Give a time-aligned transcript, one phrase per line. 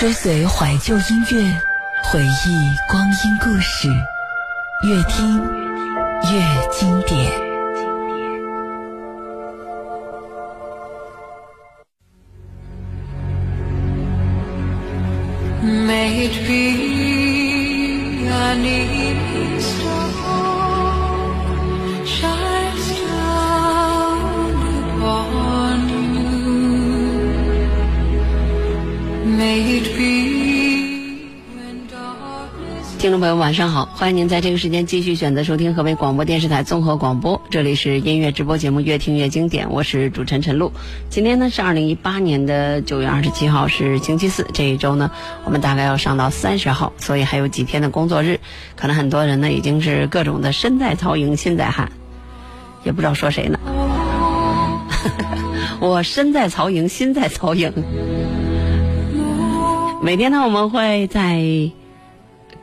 [0.00, 1.60] 追随怀旧音乐，
[2.04, 3.86] 回忆光阴故事，
[4.88, 5.38] 越听
[6.22, 6.40] 越
[6.72, 7.30] 经典。
[15.62, 16.60] May it be
[33.00, 33.86] 听众朋友，晚上好！
[33.94, 40.70] 欢迎您在这个时间继续选择收听河北广播电视台综合广播，这里是音乐直播节目《越听越经典》，我是主持人陈露。
[41.08, 44.46] 今天呢是二零一八年的九月二十七号，是星期四。
[44.52, 45.10] 这一周呢，
[45.46, 48.38] 我们大概要上到三十号，所以还有几天的工作日，
[48.76, 51.90] 可能很多人呢已经是各种的身在曹营心在汉，
[52.84, 53.58] 也不知道说谁呢。
[55.80, 57.72] 我身在曹营心在曹营。
[60.02, 61.70] 每天呢，我们会在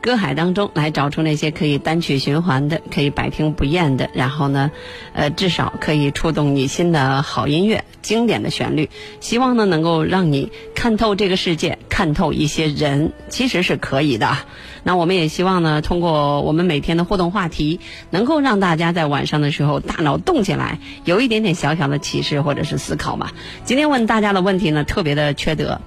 [0.00, 4.70] 歌海当中来找出那些可以单曲循环的、可以百听不厌的，然后呢，
[5.12, 8.88] 呃，至少可以触动你心的好音乐、经典的旋律。
[9.20, 14.38] 希望呢，能够让你看透这个世界，看透一些人，其实是可以的。
[14.84, 23.30] 那我们也希望呢，通过我们每天的互动话题，能够让大家在晚上的时候大脑动起来，有一点点小小的启示或者是思考嘛。
[23.64, 25.80] 今天问大家的问题呢，特别的缺德，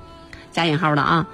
[0.52, 1.28] 加引号的啊。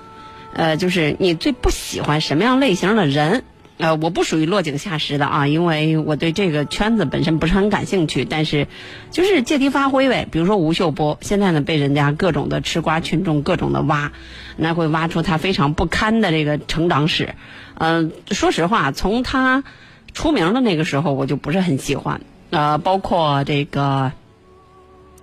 [0.53, 3.43] 呃，就是你最不喜欢什么样类型的人？
[3.77, 8.25] 呃，我不属于落井下石的啊，因为我对这个圈子本身不是很感兴趣。
[8.25, 8.67] 但是，
[9.11, 10.27] 就是借题发挥呗。
[10.31, 14.11] 比如说吴秀波，现在呢被人家各种的吃瓜群众各种的挖，
[14.55, 17.35] 那会挖出他非常不堪的这个成长史。
[17.75, 19.63] 嗯、说实话，从他
[20.11, 22.21] 出名的那个时候，我就不是很喜欢。
[22.49, 24.11] 呃，包括这个。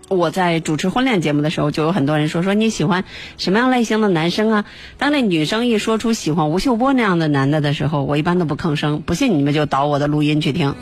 [0.08, 3.04] 我在主持婚恋节目的时候，就有很多人说说你喜欢
[3.38, 4.64] 什么样类型的男生啊？
[4.98, 9.00] 当那女生一说出喜欢吴秀波那样的男的的时候，我一般都不吭声。
[9.00, 10.74] 不信你们就导我的录音去听。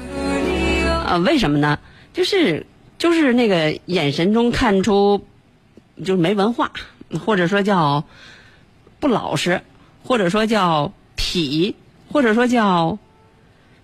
[1.06, 1.78] 呃，为什么呢？
[2.12, 2.66] 就是
[2.99, 5.25] 就是那个眼神中看出
[5.99, 6.72] 就是没文化，
[7.25, 8.04] 或者说叫
[8.99, 9.60] 不老实，
[10.04, 11.75] 或者说叫痞，
[12.10, 12.99] 或者说叫。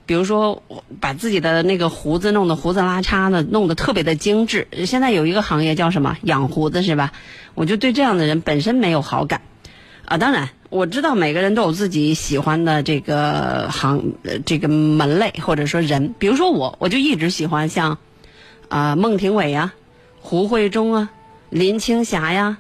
[0.09, 0.63] 比如说，
[1.01, 4.67] 把自己的那个胡子弄得胡子拉碴的，弄得特别的精致。
[4.87, 6.17] 现在有一个行业叫什么？
[6.23, 7.13] 养胡子是吧？
[7.55, 9.43] 我就对这样的人本身没有好感。
[10.07, 14.15] 啊，当然我知道每个人都有自己喜欢的这个行
[14.47, 16.15] 这个门类或者说人。
[16.19, 17.99] 比如说我，我就一直喜欢像
[18.71, 19.75] 啊孟庭苇呀、
[20.23, 21.11] 胡慧中啊、
[21.51, 22.57] 林青霞呀、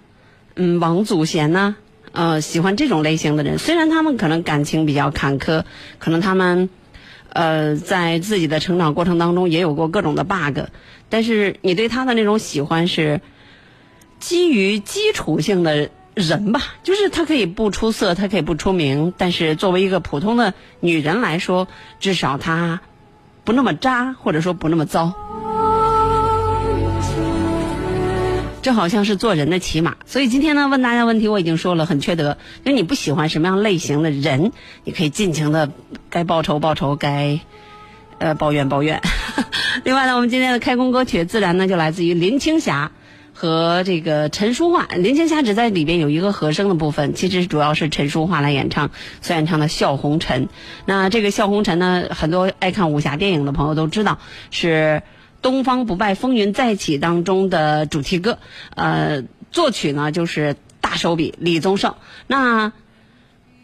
[0.54, 1.76] 嗯王祖贤呐、
[2.12, 3.56] 呃喜欢这种类型的人。
[3.56, 5.64] 虽然他们可能感情比较坎坷，
[5.98, 6.68] 可能他们。
[7.30, 10.60] 呃，在自己的成长过程当中也有过各种的 bug，
[11.08, 13.20] 但是你对他的那种喜欢是
[14.18, 21.68] 基于基础性的人吧，就是他可以不出色，他可以不出名，但是作为一个普通的女人来说，
[22.00, 22.80] 至少他
[23.44, 25.14] 不那么渣，或者说不那么糟。
[28.68, 32.36] 这好像是做人的起码，所以今天呢，问大家问题我已经说了，很缺德。
[32.62, 34.52] 就是你不喜欢什么样类型的人，
[34.84, 35.70] 你可以尽情的
[36.10, 37.40] 该报仇报仇，该
[38.18, 39.00] 呃抱怨抱怨。
[39.84, 42.92] 另外呢，我们今天的开工歌曲自然呢就来自于林青霞
[43.32, 44.86] 和这个陈淑桦。
[44.94, 48.90] 林青霞只在里边有一个和声的部分，其实主要是陈淑桦来演唱，
[49.22, 50.44] 所演唱的《笑红尘》。
[50.84, 54.18] 那这个《笑红尘》呢，很多爱看武侠电影的朋友都知道
[54.50, 55.00] 是。
[55.40, 58.38] 《东方不败风云再起》当中的主题歌，
[58.74, 61.94] 呃，作曲呢就是大手笔李宗盛。
[62.26, 62.72] 那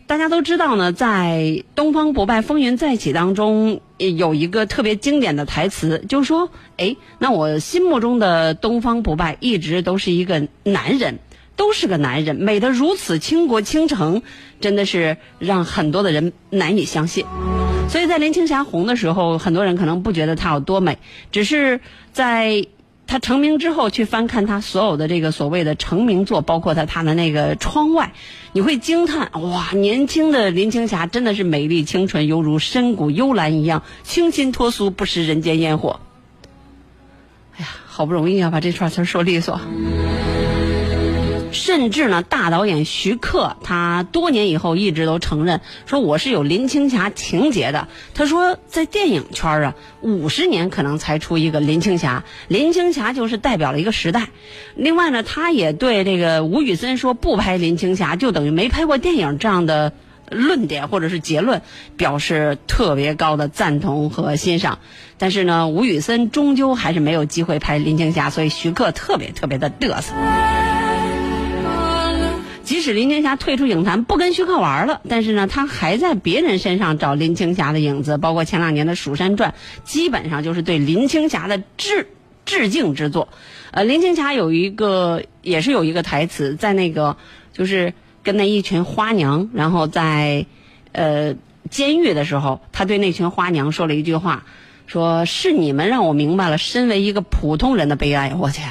[0.06, 1.40] 大家都知道呢，在
[1.74, 11.18] 《东方不败风云再起》当中有一个特别经典的台词，就是说，哎，那我心目中的东方不败一直都是一个男人，
[11.56, 14.22] 都是个男人，美得如此倾国倾城，
[14.60, 17.24] 真的是让很多的人难以相信。
[17.88, 20.98] 所以在林青霞红的时候，很多人可能不觉得她有多美，
[21.30, 21.80] 只是
[22.12, 22.66] 在
[23.06, 28.12] 她成名之后去翻看她所有的这个所谓的成名作，包括她她的那个窗外，
[28.52, 36.00] 你会惊叹哇，年轻的林青霞真的是美丽清纯，犹如深谷幽兰一样清新脱俗，不食人间烟火。
[37.56, 39.60] 哎呀，好不容易啊，把这串词说利索。
[41.54, 47.88] 甚至呢，大导演徐克他多年以后一直都承认说我是有林青霞情节的。
[48.12, 54.28] 他说在电影圈啊，五十年可能才出一个林青霞，林青霞就是代表了一个时代。
[54.74, 59.92] 另外呢，他也对这个吴宇森说不拍林青霞就等于没拍过电影这样的
[60.30, 61.62] 论点或者是结论
[61.96, 64.80] 表示特别高的赞同和欣赏。
[65.16, 70.12] 但是呢，吴宇森终究还是没有机会拍林青霞，所以徐克特别特别的嘚瑟。
[72.64, 79.50] 即使林青霞退出影坛，不跟徐克玩了，但是呢，他还在别人身上找林青霞的影子，包括前两年的《蜀山传》，
[79.84, 82.08] 基本上就是对林青霞的致
[82.44, 83.28] 致敬之作。
[83.70, 87.16] 呃，林青霞有一个，也是有一个台词，在那个
[87.52, 90.46] 就是跟那一群花娘，然后在
[90.92, 91.34] 呃
[91.70, 94.44] 监狱的时候，他对那群花娘说了一句话，
[94.86, 98.34] 说是你们让我明白了身为一个普通人的悲哀。
[98.38, 98.62] 我去，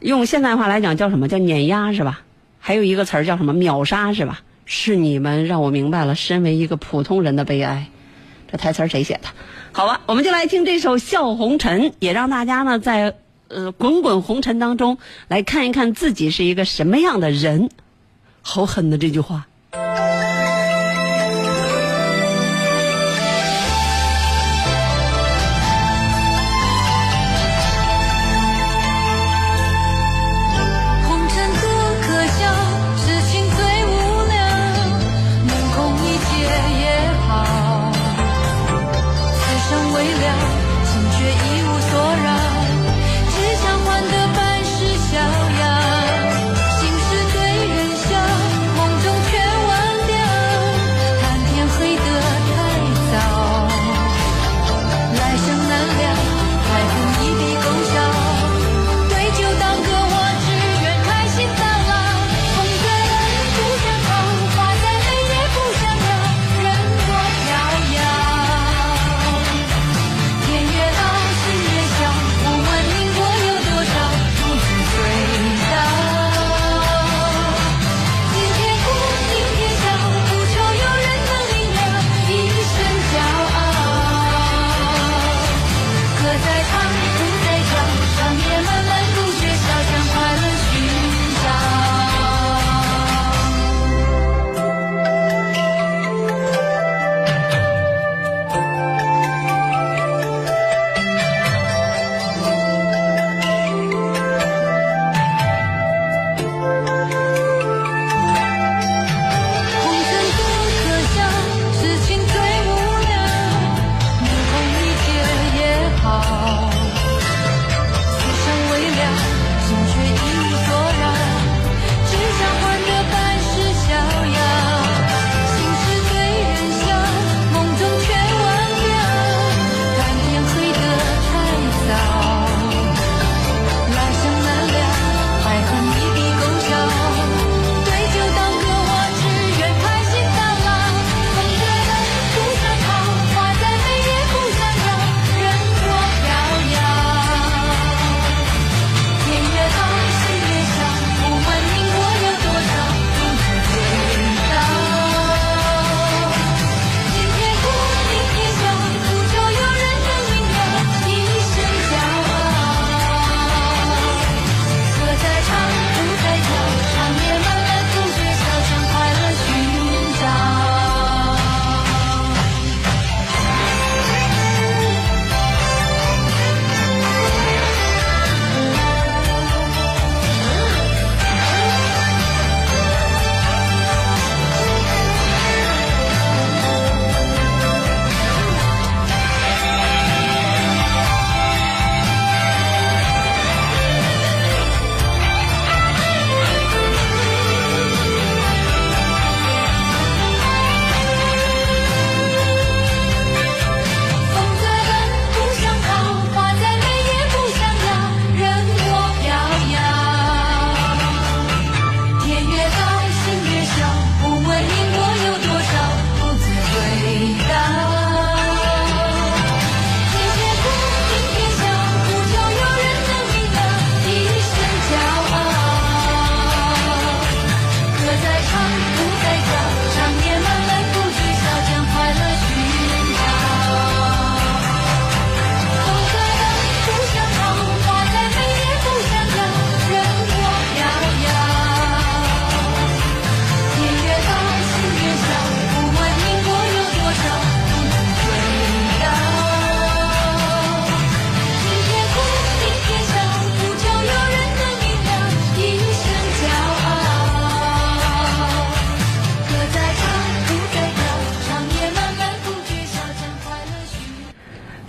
[0.00, 2.22] 用现代话来讲叫什么叫碾压是吧？
[2.66, 4.40] 还有一个词儿叫什么秒杀是吧？
[4.64, 7.86] 是你们让我明白了身为一个普通人的悲哀。
[8.50, 9.28] 这台词儿谁写的？
[9.70, 13.14] 好吧，我们就来听这首《笑红尘》，也让大家呢在
[13.46, 14.98] 呃滚滚红尘当中
[15.28, 17.70] 来看一看自己是一个什么样的人。
[18.42, 19.46] 好狠的这句话。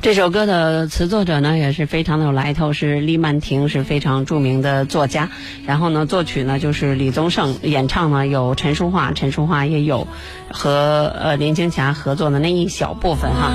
[0.07, 5.29] 这首歌的词作者呢也是非常的有来头，是李曼婷，是非常著名的作家。
[5.65, 10.07] 然后呢，作曲呢就是李宗盛，演唱呢有陈淑桦，陈淑桦也有
[10.49, 13.51] 和呃林青霞合作的那一小部分哈。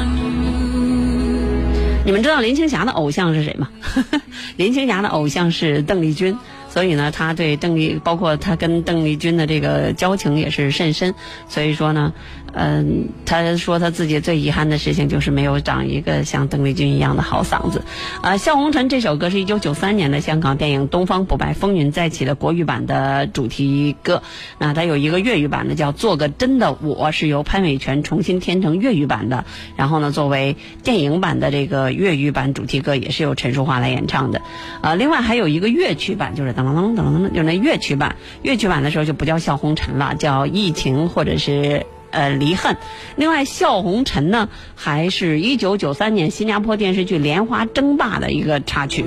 [2.05, 3.71] 你们知道林青霞的偶像是谁吗？
[4.59, 6.37] 林青霞的偶像是邓丽君。
[6.69, 11.15] 所以呢，他对邓丽，包括他跟邓丽君的这个交情也是甚深。
[11.47, 12.15] 所以说呢，
[12.55, 17.83] 嗯，他说他自己最遗憾的事情就是没有长一个像邓丽君一样的好嗓子。
[18.21, 24.23] 啊，《笑红尘》这首歌是一九九三年的香港电影《东方不败风云再起》的国语版的主题歌。
[24.59, 29.45] 那它有一个粤语版的叫《做个真的我》，是由潘伟全重新填成粤语版的。
[29.77, 34.43] 然后呢，作为电影版的这个粤语版主题歌，也是由陈淑桦来演唱的。
[34.83, 38.17] 啊，另外还有一个乐曲版，就是噔噔噔噔噔，就那乐曲版。
[38.43, 42.75] 乐曲版的时候就不叫《笑红尘》了，叫《疫情》或者是呃《离恨》。
[43.17, 49.05] 另外，《笑红尘》呢，还是一九九三年新加坡电视剧《莲花争霸》的一个插曲。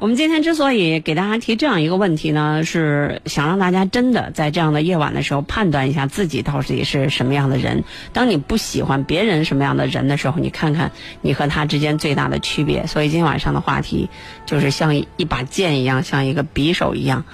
[0.00, 7.84] 我们今天之所以给大家提这样一个问题呢，是想让大家真的在这样的夜晚的时候判断一下自己到底是什么样的人。
[8.12, 10.92] 当你不喜欢别人什么样的人的时候，你看看
[11.22, 12.86] 你和他之间最大的区别。
[12.86, 14.10] 所以今天晚上的话题
[14.44, 17.24] 就是像一把剑一样，像一个匕首一样，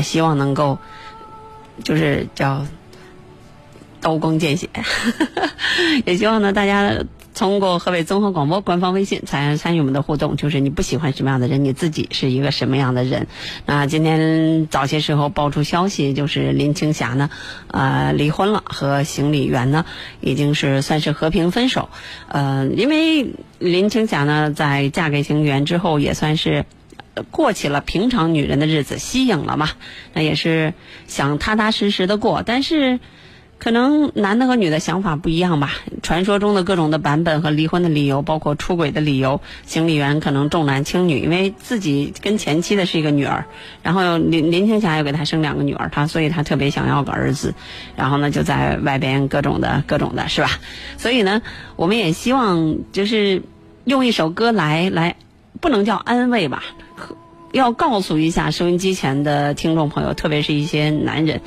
[0.00, 0.78] 希望能够
[1.84, 2.66] 就是叫
[4.00, 4.68] 刀光剑血。
[6.06, 7.04] 也希望呢大家。
[7.34, 13.26] 通过河北综合广播官方微信参参与我们的互动，就是你不喜欢什么样的人，你自己是一个什么样的人。
[13.64, 17.30] 那今天早些时候爆出消息，就是林青霞呢，
[17.68, 19.86] 呃，离婚了，和邢李元呢，
[20.20, 21.88] 已经是算是和平分手。
[22.28, 26.66] 呃，因为林青霞呢，在嫁给邢李元之后，也算是
[27.30, 29.70] 过起了平常女人的日子，息影了嘛。
[30.14, 30.74] 那也是
[31.06, 33.00] 想踏踏实实的过，但是。
[33.58, 35.70] 可能男的和女的想法不一样吧。
[36.02, 43.44] 传说中的各种的版本和离婚的理由，包括出轨的理由，行李员可能重男轻女，因为自己跟前妻的是一个女儿，
[43.84, 47.54] 然后林林青霞又给他生两个女儿，他所以他特别想要个儿子，
[47.94, 50.50] 然后呢就在外边各种的各种的是吧？
[50.98, 51.40] 所以呢，
[51.76, 53.42] 我们也希望就是
[53.84, 55.14] 用一首歌来来，
[55.60, 56.64] 不能叫安慰吧，
[57.52, 61.40] 要告诉一下收音机前的听众朋友，特别是一些男人，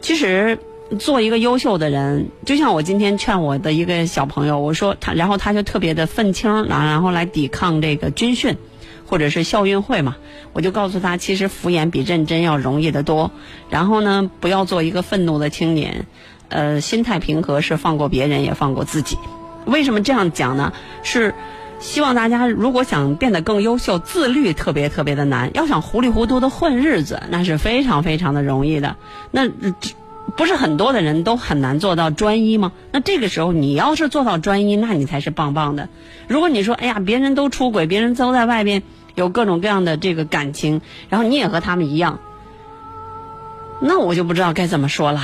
[0.00, 0.58] 其实。
[0.98, 8.58] 做一个优秀的人，就像我今天劝我的一个小朋友，我说他，然后他就特别的愤青，然然后来抵抗这个军训，
[9.06, 10.16] 或者是校运会嘛。
[10.52, 13.30] 我就告诉他，其实敷衍比认真要容易得多。
[13.70, 16.06] 然后呢，不要做一个愤怒的青年，
[16.50, 19.16] 呃，心态平和是放过别人也放过自己。
[19.64, 20.74] 为什么这样讲呢？
[21.02, 21.34] 是
[21.80, 25.50] 希望大家如果想变得更优秀，自律特别特别的难。
[25.54, 28.96] 要想糊里糊涂的混日子，那是非常非常的容易的。
[29.30, 29.48] 那。
[30.36, 32.72] 不是很多的人都很难做到专一吗？
[32.90, 35.90] 那这个时候你要是做到专一，那你才是棒棒的。
[36.26, 38.82] 如果你说，哎呀，别人都出轨，别人都在外边
[39.14, 42.18] 有各种各样的这个感情，然后你也和他们一样，
[43.80, 45.20] 那我就不知道该怎么说了。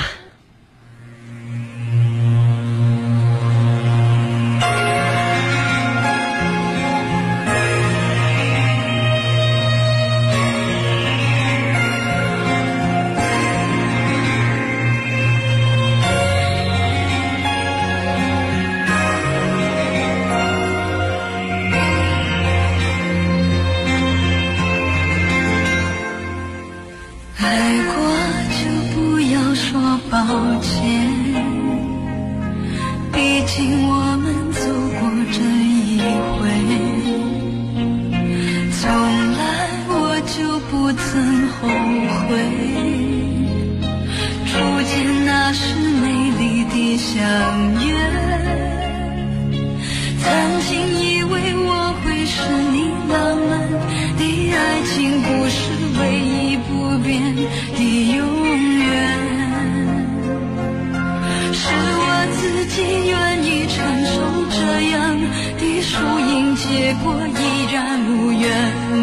[62.70, 64.58] 己愿意承受这
[64.90, 65.20] 样
[65.58, 68.44] 的输赢，结果依然无怨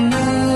[0.10, 0.47] 无。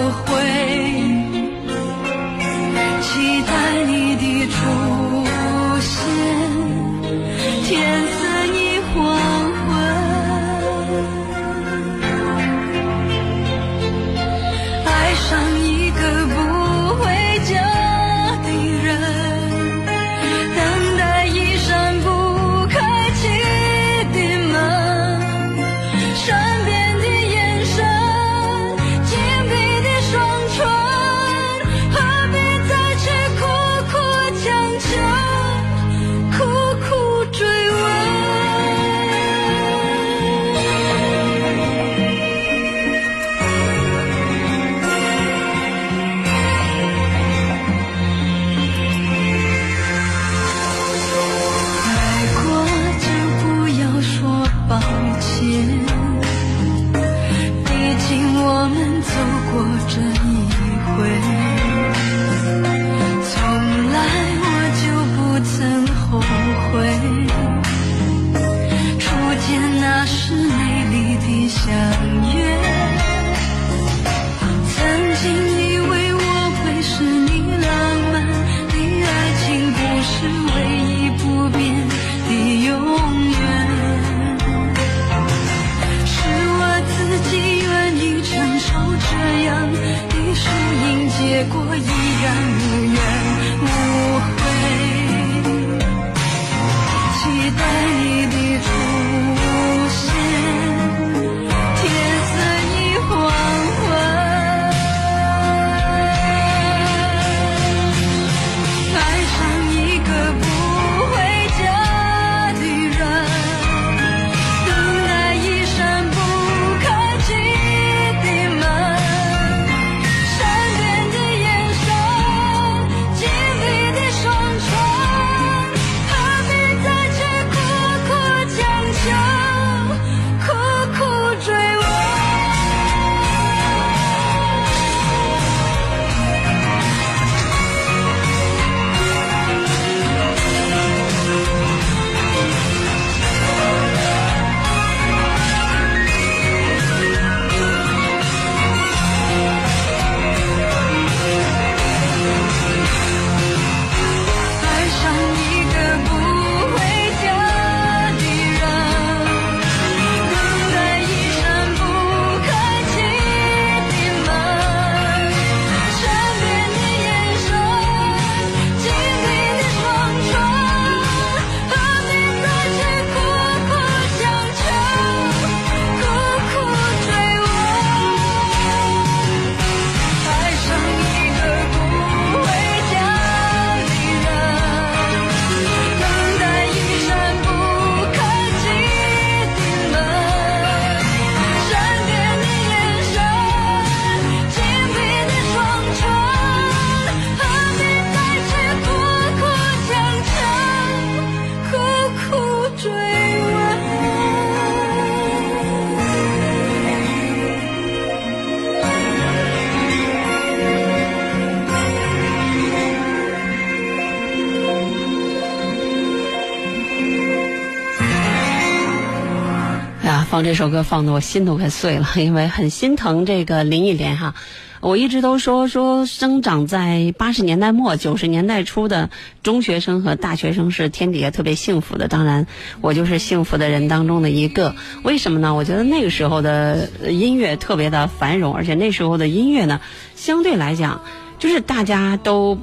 [220.31, 224.33] 放这首歌放的我心都快碎了，因为很心疼这个林忆莲哈。
[224.79, 229.09] 我一直都说说生长在八十年代末九十年代初的
[229.43, 232.47] 中学生和大学生是天底下特别幸福的，当然
[232.79, 234.73] 我就是幸福的人当中的一个。
[235.03, 235.53] 为什么呢？
[235.53, 239.81] 我觉得那个时候的音乐特别的繁荣，而且那时候的音乐呢，
[240.15, 241.01] 相对来讲
[241.39, 242.57] 就是大家都。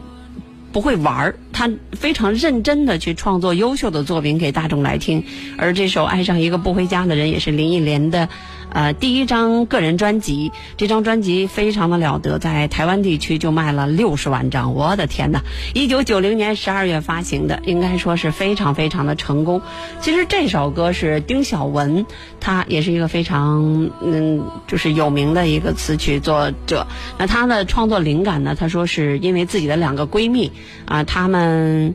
[0.73, 5.25] 不会玩儿，他非常认真的去创作优秀的作品给大众来听。
[5.57, 8.29] 而这首《爱上一个不回家的人》也是林忆莲的，
[8.71, 10.53] 呃，第一张个人专辑。
[10.77, 15.43] 这张专辑非常的了得，在台湾地区就卖了六十万张，我的天哪！
[15.75, 19.61] 一九九零年十二月发行的，应该说是非常非常的成功。
[20.01, 22.07] 其实这首歌是丁晓雯，
[22.41, 26.87] 她也是一个非常嗯，就是有名的一个词曲作者。
[27.19, 30.53] 那她的创作灵感呢，她说是因为自己的两个闺蜜。
[30.85, 31.95] 啊，她们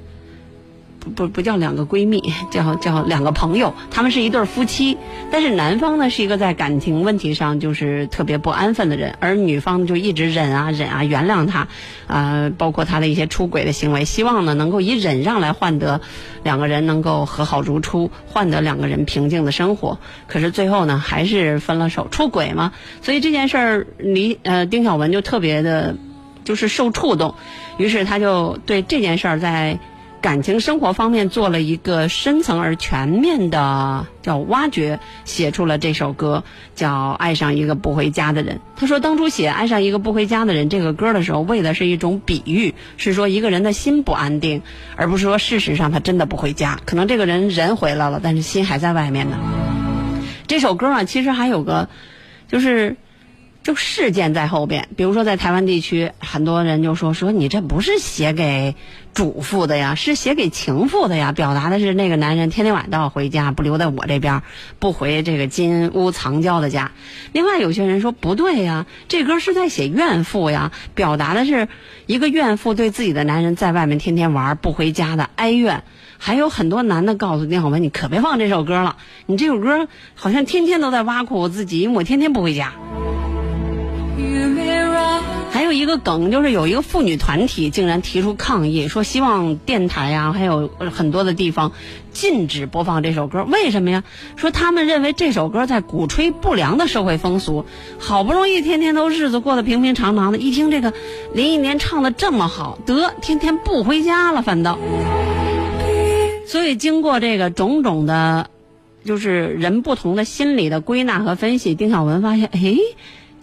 [1.03, 4.97] 不不不叫两个闺蜜，叫叫两个朋友，他们是一对夫妻。
[5.31, 11.67] 但是男方呢是一个在感情问题上就是特别不安分的人，而女方就一直忍啊忍啊原谅他，
[12.07, 15.99] 啊，包括他的一些出轨的行为，希望呢能够以忍让来换得
[16.43, 19.99] 两个人能够和好如初，换得两个人平静的生活。
[20.27, 22.71] 可是最后呢还是分了手，出轨嘛。
[23.01, 25.95] 所以这件事儿，李呃丁晓文就特别的。
[26.45, 27.35] 就是受触动，
[27.77, 29.79] 于是他就对这件事儿在
[30.23, 38.55] 感情生活方面做了一个深层而全面的叫挖掘，写出了这首歌，叫《爱上一个不回家的人》。
[38.77, 44.62] 他说，当初写《爱上一个不回家的人》这个歌的时候，为的是一种比喻，是说一个人的心不安定，
[44.95, 49.38] 而不是说事实上他真的不回家，可能这个人人回来了，但是心还在外面呢。
[50.47, 51.89] 这首歌啊，其实还有个，
[52.47, 52.95] 就是。
[53.63, 58.76] 就事件在后边，比如说在台湾地区，很多人就说说你这不是写给
[59.13, 64.41] 主妇的呀，是写给情妇的呀，表达的是那个男人天天晚都要回家，不留在我这边，
[64.80, 66.91] 不回这个金屋藏娇的家。
[67.32, 71.69] 另外有些人说不对呀，这歌是在写怨妇呀，表达的是
[72.06, 75.84] 一个怨妇对自己的男人在外面天天玩不回家的哀怨。
[76.17, 82.73] 还有很多男的告诉丁晓文，你可别放这首歌了，你这首歌好像天天都在挖苦我自己，因为我天天不回家。
[85.53, 91.73] 还有一个梗，就是有一个妇女团体竟然提出抗议，说希望电台呀、还有很多的地方
[92.11, 93.43] 禁止播放这首歌。
[93.43, 94.03] 为什么呀？
[94.35, 97.65] 说他们认为这首歌在鼓吹不良的社会风俗。
[97.99, 100.91] 好不容易天天都日子过得平平常常的，一听这个
[101.35, 104.79] 林忆莲唱的这么好，得天天不回家了，反倒。
[106.47, 108.49] 所以经过这个种种的，
[109.05, 112.75] 就是人不同的心理的归纳和分析，丁晓雯发现，哎。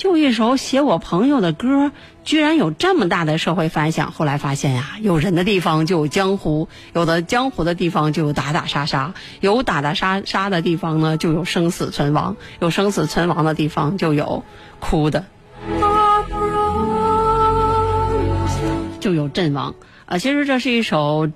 [0.01, 1.93] 就一首写我朋友的歌，
[2.25, 4.13] 居然有这么大的社会反响。
[4.13, 14.43] 后来发现呀，有人的地方就有江湖，有的江湖的地方就有打打杀杀，有打打杀杀的地方呢，就有生死存亡，有生死存亡的地方就有
[14.79, 15.27] 哭的，
[19.01, 19.75] 就有阵亡。
[20.07, 21.29] 啊，其实这是一首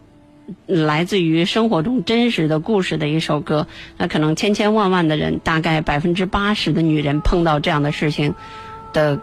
[0.67, 3.67] 来自于生活中真实的故事的一首歌。
[3.97, 8.35] 那可能千千万万的人，大概百分之八十的女人碰到这样的事情
[8.93, 9.21] 的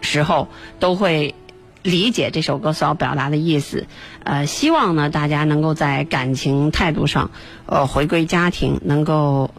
[0.00, 0.48] 时候，
[0.80, 1.34] 都会
[1.82, 3.86] 理解这首歌所要表达的意思。
[4.24, 7.30] 呃，希望呢，大家能够在感情态度上，
[7.66, 9.50] 呃，回归家庭，能够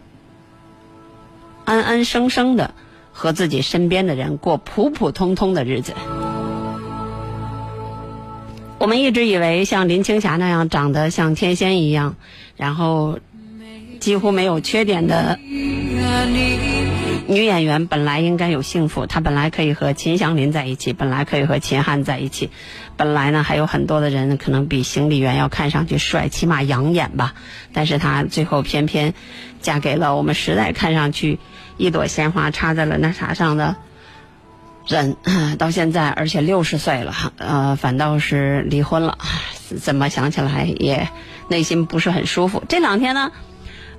[1.64, 2.74] 安安生生的
[3.12, 5.94] 和自己身边的人过普普通通的日子。
[8.78, 12.14] 我们一直以为像林青霞那样长得像天仙一样，
[12.56, 13.18] 然后
[13.98, 15.36] 几乎没有缺点的
[17.26, 19.04] 女演员，本来应该有幸福。
[19.06, 22.50] 她本来可以和秦祥林在一起，本来可以和秦汉在一起，
[22.96, 27.34] 本来呢还有很多的人可能比行李员要看上去帅，起码养眼吧。
[27.72, 29.12] 但是她最后偏偏
[29.60, 31.40] 嫁给了我们时代看上去
[31.76, 33.74] 一朵鲜花插在了那啥上的。
[34.88, 35.16] 人
[35.58, 39.18] 到现在，而且六十岁了，呃，反倒是离婚了。
[39.80, 41.08] 怎么想起来也
[41.48, 42.64] 内心不是很舒服。
[42.68, 43.30] 这两天呢，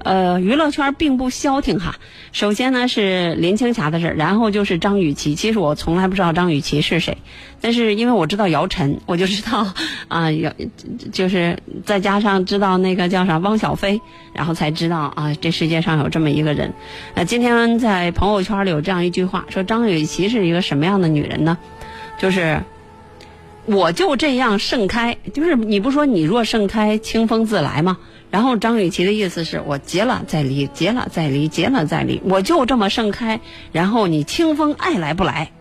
[0.03, 1.95] 呃，娱乐圈并不消停哈。
[2.31, 5.35] 首先呢是林青霞的事儿然后就是张雨绮。
[5.35, 7.17] 其实我从来不知道张雨绮是谁，
[7.59, 9.73] 但是因为我知道姚晨，我就知道
[10.07, 10.53] 啊，姚
[11.11, 13.99] 就是再加上知道那个叫啥汪小菲，
[14.33, 16.73] 然后才知道啊，这世界上有这么一个人。
[17.15, 21.57] 呃，今天在朋友圈里有这样一句话，说张雨绮是一个什么样的女人呢？
[22.17, 22.61] 就是
[23.65, 27.97] 我就这样盛开，就是你不说你若盛开，清风自来吗？
[28.31, 33.39] 然后张雨绮的意思是我结了再离，结了再离，结了再离，我就这么盛开。
[33.71, 35.51] 然后你清风爱来不来？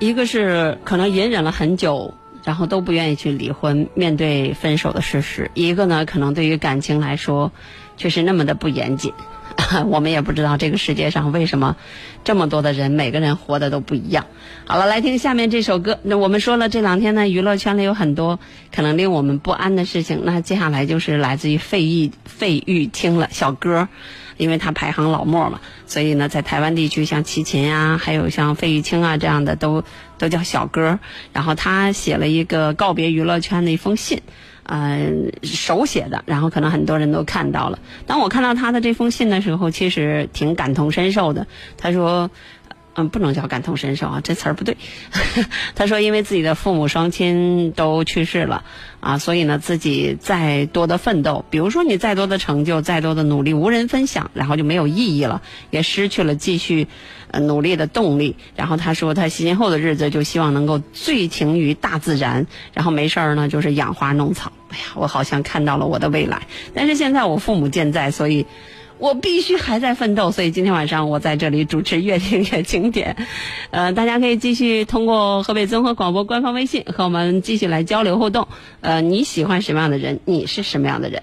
[0.00, 7.50] 一个是可能隐忍了很久，然后都不愿意去离婚，面对分手的事实；一个呢，可能对于感情来说，
[7.96, 9.12] 却是那么的不严谨。
[9.88, 11.76] 我们也不知道这个世界上为什么
[12.24, 14.24] 这么多的人，每个人活的都不一样。
[14.66, 15.98] 好了，来听下面这首歌。
[16.04, 18.38] 那我们说了，这两天呢，娱乐圈里有很多
[18.74, 20.22] 可能令我们不安的事情。
[20.24, 23.88] 那接下来就是来自于费玉费玉清了，小歌，
[24.36, 29.82] 因为他排行老末嘛，所以呢，在台湾地区像齐秦啊，还有像费玉清啊这样的都
[30.18, 31.00] 都叫小歌。
[31.32, 34.22] 然后他写了一个告别娱乐圈的一封信。
[34.68, 37.78] 嗯，手写的，然后可能很多人都看到了。
[38.06, 41.46] 当我看到他的这封信的时候，其实挺感同身受的。
[41.76, 42.30] 他说。
[42.98, 44.76] 嗯，不能叫感同身受啊，这词儿不对。
[45.76, 48.64] 他说，因为自己的父母双亲都去世了
[48.98, 56.88] 啊，所以呢，自己再多的奋斗，比如说你再多的成就、再多的努力，无人分享，然后就没有意义了，也失去了继续
[57.32, 58.34] 努力的动力。
[58.56, 64.50] 然后他说，他今后的日子就希望能够醉情于大自然，然后没事儿呢就是养花弄草。
[64.70, 68.44] 哎呀，我好像看到了我的未来，但是现在我父母健在，所以。
[68.98, 73.16] 我必须还在奋斗，所以今天晚上我在这里主持《越听越经典》，
[73.70, 78.48] 呃，大家可以继续通过河北综合广播官方微信和我们继续来交流互动。
[78.80, 80.20] 呃，你喜欢什么样的人？
[80.24, 81.22] 你是什么样的人？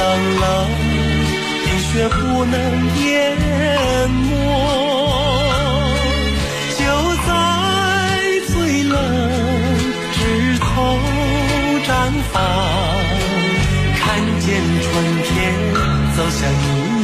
[0.00, 0.04] 冷
[0.40, 0.44] 冷
[1.62, 2.54] 冰雪不能
[2.96, 3.06] 淹
[4.08, 4.30] 没，
[6.78, 6.80] 就
[7.26, 7.28] 在
[8.48, 8.94] 最冷
[10.14, 10.18] 枝
[10.58, 10.64] 头
[11.86, 11.88] 绽
[12.32, 12.34] 放，
[13.98, 14.00] 看
[14.40, 14.48] 见
[14.80, 14.88] 春
[15.22, 15.28] 天
[16.16, 16.99] 走向你。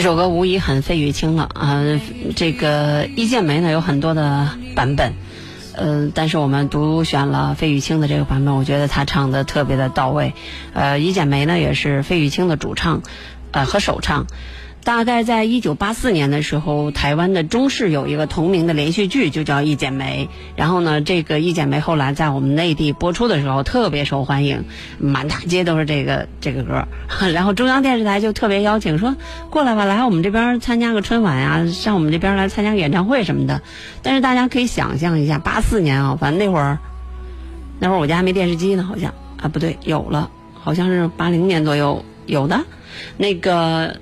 [0.00, 1.84] 这首歌无疑很费玉清了啊、
[2.34, 5.12] 这个《一剪梅》呢有很多的版本，
[5.74, 10.32] 呃，但是我们独选了费玉清的这个版本，我觉得他唱的特别的到位。
[10.72, 13.02] 呃，《一剪梅》呢也是费玉清的主唱，
[13.50, 14.26] 呃和首唱。
[14.90, 20.28] 大概在一九八四年的时候，台湾的中视有一个同名的连续剧，就叫《一剪梅》。
[20.56, 24.64] 然后呢，这个《一剪梅》后来在我们内地播出的时候特别受欢迎，
[24.98, 26.88] 满大街都是这个这个歌。
[27.32, 29.14] 然后中央电视台就特别邀请说，
[29.48, 33.62] 过来吧，来我们这边参加个春晚呀、上我们这边来参加个演唱会什么的。
[34.02, 36.78] 但是大家可以想象一下，八四年啊，反正那会儿，
[37.78, 42.62] 那会儿我家还没电视机呢，好像啊不对，有了，好像是八零年左右有的，
[43.16, 43.94] 那个。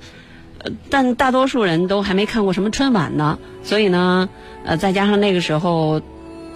[0.90, 4.28] 但大多数人都还没看过什么春晚呢，所以呢，
[4.64, 6.02] 呃，再加上那个时候，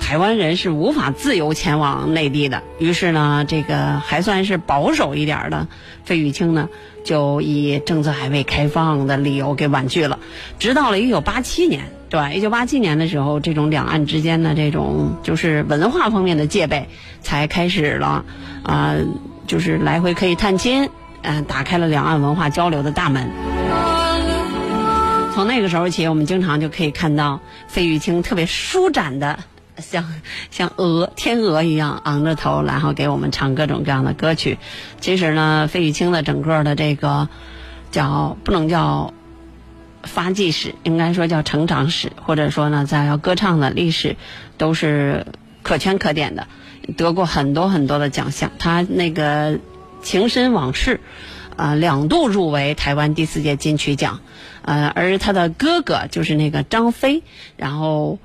[0.01, 5.69] 台湾人是无法自由前往内地的，于是呢，这个还算是保守一点的
[6.05, 6.69] 费玉清呢，
[7.05, 10.19] 就以政策还未开放的理由给婉拒了。
[10.59, 12.33] 直到了一九八七年，对吧？
[12.33, 16.89] 一九八七年的时候，这种两岸之间的这种就是文化方面的戒备
[17.21, 18.25] 才开始了，
[18.65, 18.97] 啊、
[19.47, 20.91] 就是来回可以探亲，
[21.23, 23.62] 嗯、打开了两岸文化交流的大门。
[25.35, 29.39] 从那个时候起，我们经常就可以看到费玉清特别舒展的，
[29.79, 30.05] 像
[30.51, 34.59] 像鹅天鹅一样昂着头，然后给我们唱各种各样的歌曲。
[35.01, 37.31] 其实呢，费玉清的整个的这个
[37.91, 39.15] 叫不能叫
[40.03, 44.17] 发迹史，应该说叫成长史，或者说呢，在要歌唱的历史，
[44.59, 45.27] 都是
[45.63, 46.47] 可圈可点的，
[46.99, 48.53] 得过很多很多的奖项。
[48.59, 49.53] 他那个
[50.03, 51.01] 《情深往事》
[51.57, 54.21] 啊、两度入围台湾第四届金曲奖，
[54.65, 57.23] 呃，而他的哥哥就是那个张飞，
[57.57, 58.19] 然后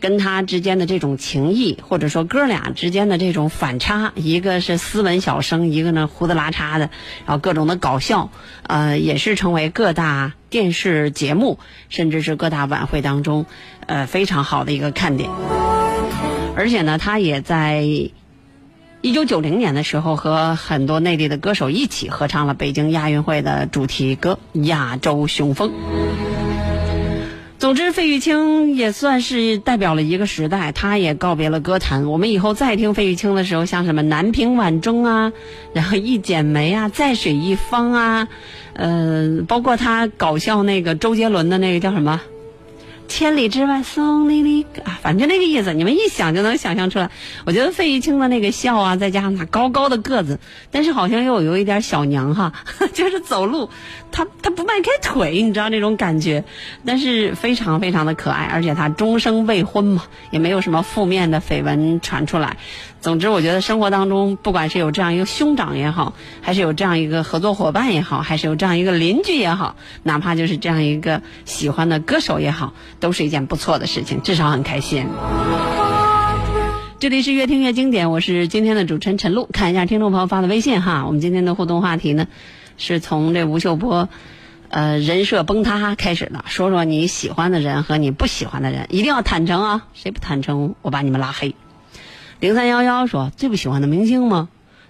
[0.00, 6.90] 跟他之间的这种情谊，或者说哥俩之间的这种反差，一个是斯文小生，一个呢胡子拉碴的，
[7.24, 8.30] 然后各种的搞笑，
[8.66, 13.46] 呃，也是成为各大电视节目甚至是各大晚会当中，
[13.86, 15.30] 呃，非常好的一个看点。
[16.56, 17.86] 而且呢，他也在
[19.02, 25.70] 一九九零年的时候和很多内地的歌手一起合唱了北京亚运会的主题歌《亚洲雄风》。
[27.58, 32.06] 总之，费玉清也算是代表了一个时代，他也告别了歌坛。
[32.06, 35.32] 我们以后再听费玉清的时候，像什么《南屏晚钟》啊，
[35.72, 38.28] 然后《一剪梅》啊，《在水一方》啊，
[38.74, 42.20] 呃，包括他搞笑那个周杰伦的那个叫什么？
[43.12, 47.10] 千里之外送你离啊，反正那个意思，你们一想就能想象出来。
[47.44, 52.50] 我觉得费玉清的那个笑啊，再加上他高高的个子，但是好像又有一点小娘哈，
[52.94, 53.68] 就是走路，
[54.10, 56.42] 他他不迈开腿，你知道那种感觉，
[56.86, 62.56] 但是非常非常的可爱，而且他终生未婚嘛，也没有什么负面的绯闻传出来。
[63.02, 75.08] 总之，我觉得生活当中，不管是有这样一个兄长也好，还是有这样一个合作伙伴也好，还是有这样一个邻居也好，哪怕就是这样一个喜欢的歌手也好，都是一件不错的事情，至少很开心。
[77.00, 79.48] 这里是越听越经典，我是今天的主持人陈露。
[79.52, 82.28] 看一下听众朋友发的微信哈，我们今天的互动话题呢，
[82.76, 84.08] 是从这吴秀波，
[84.68, 86.44] 呃，人设崩塌开始的。
[86.46, 89.86] 说说你喜欢的人和你不喜欢的人，一定要坦诚啊！
[89.92, 91.56] 谁不坦诚，我把你们拉黑。
[92.42, 94.48] 零三幺幺说最不喜欢的明星吗？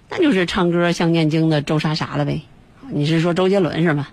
[0.08, 2.44] 那就是唱歌像念经的周啥啥了呗。
[2.88, 4.08] 你是说周杰伦是吧？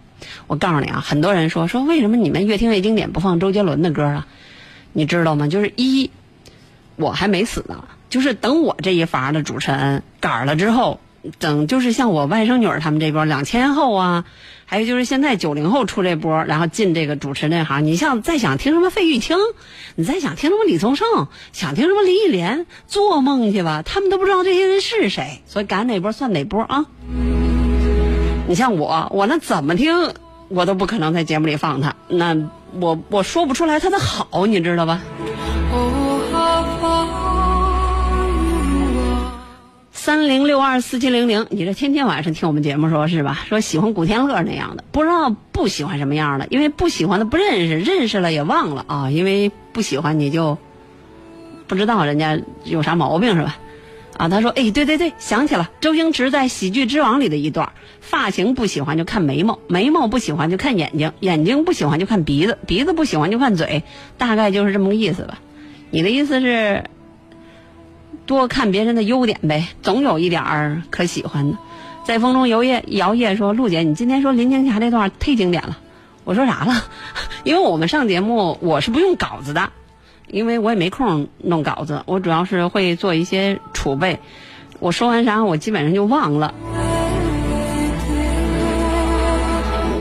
[0.47, 4.27] 我告诉你啊，很多人说说为什么你们越听越经典不放周杰伦的歌啊？
[4.91, 5.47] 你知道吗？
[5.47, 6.11] 就是一，
[6.97, 10.99] 我还没死呢，就是等我这一伐的主持人杆了之后，
[11.39, 14.25] 等就是像我外甥女儿他们这波两千后啊，
[14.65, 19.37] 还有就是现在九零后出这波，然后进这个主持这行，你像再想听什么费玉清，
[19.95, 26.85] 你再想听什么李宗盛，想听什么林忆莲，做梦去吧，他们都不知道这些人是谁，所以赶哪波算哪波啊。
[28.47, 30.13] 你像我，我那怎么听，
[30.47, 32.35] 我都不可能在节目里放他，那
[32.79, 35.01] 我我说不出来他的好，你知道吧？
[40.09, 43.41] 三零六二四七零零，你这天天晚上听我们节目说是吧？
[43.47, 50.57] 说喜欢古天乐那样的，不知道不喜欢什么样的，因为不喜欢的不认识，认识了也忘了啊，因为不喜欢你就
[51.67, 53.59] 不知道人家有啥毛病是吧？
[54.17, 63.83] 啊，他说，哎，对对对，想起了周星驰在《喜剧之王》里的一段：发型不喜欢就看眉毛，眉毛不喜欢就看眼睛，眼睛不喜欢就看鼻子，鼻子不喜欢就看嘴，
[64.17, 65.37] 大概就是这么个意思吧。
[65.91, 66.85] 你的意思是
[68.29, 71.57] 多看别人的优点呗，总有一点儿可喜欢的。
[72.03, 75.79] 在风中摇曳，摇曳说：“陆姐，你今天说林青霞这段忒经典了。”
[76.25, 76.75] 我说啥了？
[77.43, 79.71] 因为我们上节目我是不用稿子的。
[80.27, 84.19] 因为我也没空弄稿子，我主要是会做一些储备。
[84.79, 86.53] 我说完啥，我基本上就忘了。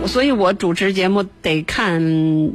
[0.06, 2.52] 所以我主持节目得看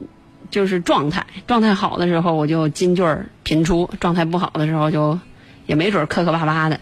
[0.52, 5.18] 就是状态，状态好的时候我就金句儿频出，状态不好的时候就
[5.66, 6.80] 也没准儿磕磕巴巴的。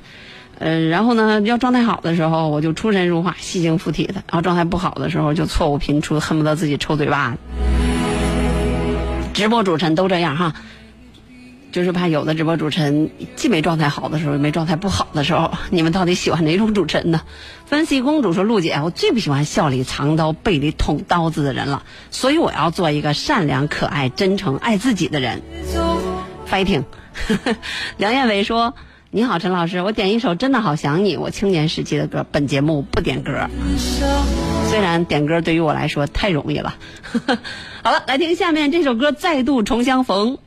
[0.59, 7.37] 呃，然后呢，要状态好的时候，我就出神入化、细精附体的；然后状态不好的时候，就错误频出，恨不得自己抽嘴巴子。
[9.33, 10.53] 直播主持人都这样哈，
[11.71, 15.51] 就是怕有的直播主持人既没状态好的时候，也没状态不好的时候。
[15.71, 17.21] 你们到底喜欢哪种主持人呢？
[17.65, 25.41] 分析公主说：“陆姐，我最不喜欢笑里藏刀、背里捅刀子的人了，所以我要做一个善良、可爱、真诚、爱自己的人。
[26.47, 26.83] ”fighting。
[27.97, 28.73] 梁艳伟说。
[29.13, 32.25] 你好，陈老师，我点一首《真的好想你》，我青年时期的歌。
[32.31, 33.49] 本节目不点歌，
[34.69, 36.75] 虽然点歌对于我来说太容易了。
[37.83, 40.37] 好了，来听下面这首歌《再度重相逢》。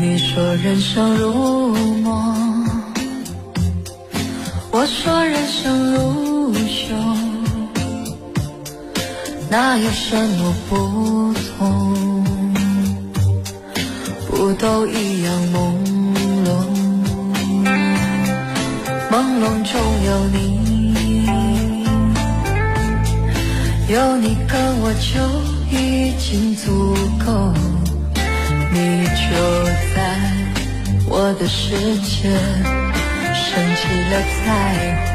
[0.00, 1.68] 你说人生如
[2.02, 2.68] 梦，
[4.72, 7.25] 我说人生如休。
[9.48, 12.24] 哪有什么不同？
[14.28, 15.56] 不都一样朦
[16.44, 16.48] 胧？
[19.10, 19.72] 朦胧中
[20.04, 20.36] 有你，
[23.88, 25.14] 有你跟我就
[25.70, 26.94] 已经足
[27.24, 27.26] 够。
[28.72, 28.76] 你
[29.06, 29.14] 就
[29.94, 29.96] 在
[31.08, 31.70] 我的世
[32.00, 32.28] 界
[33.32, 33.80] 升起
[34.10, 34.12] 了
[34.44, 34.44] 彩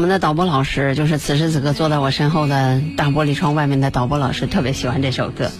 [0.00, 5.50] 我们的导播老师，就是此时此刻坐在我身后的大玻璃窗外面的导播老师，特别喜欢这首歌。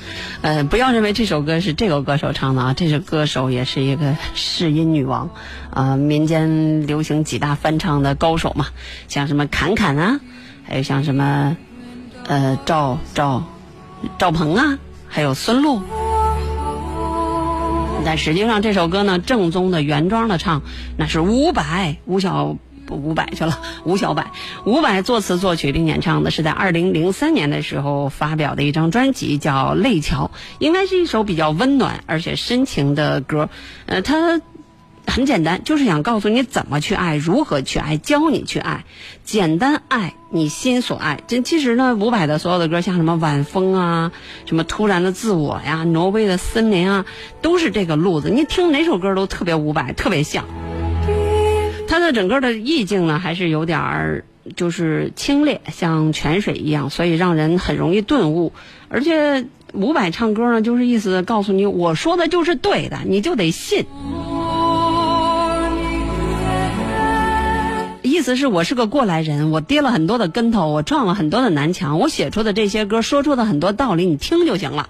[0.40, 5.28] 呃，不要认为这首歌是这个歌手唱的啊，这首歌手也是一个试音女王，
[5.68, 8.68] 啊，民间流行几大翻唱的高手嘛，
[9.08, 10.20] 像什么侃侃啊，
[10.64, 11.58] 还有像什么
[12.26, 13.44] 呃赵赵
[14.16, 15.82] 赵鹏啊，还有孙露。
[18.06, 20.62] 但实际上这首歌呢，正宗的原装的唱，
[20.96, 22.56] 那是伍佰伍小。
[22.90, 24.24] 五百去了，吴小柏，
[24.64, 33.48] 伍佰作词作曲并演唱的是在二零零三年的时候发表的一张专辑，叫《泪桥》，应该是一首比较温暖而且深情的歌。
[33.86, 34.40] 呃，它
[35.06, 38.84] 很简单，就是想告诉你怎么去爱，如何去爱，教你去爱，
[39.24, 41.20] 简单爱你心所爱。
[41.26, 44.12] 这其实呢，伍佰的所有的歌，像什么晚风啊，
[44.46, 47.06] 什么突然的自我呀，挪威的森林啊，
[47.42, 48.30] 都是这个路子。
[48.30, 50.44] 你听哪首歌都特别伍佰，特别像。
[51.90, 54.24] 它的整个的意境呢，还是有点儿
[54.54, 58.52] 就是清冽，像泉水一样，所以让人很容易顿悟。
[58.88, 63.86] 而且伍佰唱歌呢，就是意思告诉你，我说的就是对的，你就得信。
[68.02, 74.88] 意思是我是个过来人，我跌了很多的跟头，我撞了很多的南墙，我写出的这些歌，说出的很多道理，你听就行了。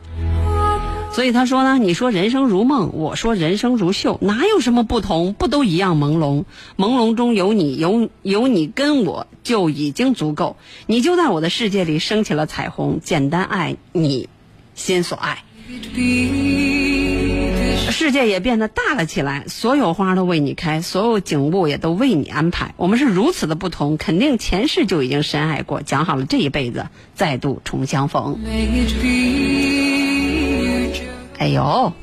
[1.12, 5.32] 所以他说呢，你说人生如梦，我说人生如秀，哪有什么不同？
[5.34, 6.44] 不都一样朦胧？
[6.76, 10.56] 朦胧中有你，有有你跟我就已经足够。
[10.86, 14.28] 你就在我的世界里升起了彩虹，简单爱你，
[14.74, 15.42] 心所爱。
[17.90, 22.72] 世界也变得大了起来，所有花都为你开，所有景物也都为你安排。
[22.76, 28.38] 我们是如此的不同，肯定前世就已经深爱过，讲好了这一辈子再度重相逢。
[31.40, 31.94] 哎呦，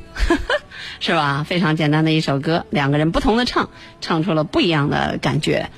[0.98, 1.44] 是吧？
[1.44, 3.70] 非常简单的一首歌，两个人不同的唱，
[4.00, 5.70] 唱出了不一样的感觉。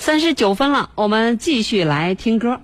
[0.00, 2.60] 三十九分了，我们继续来听歌。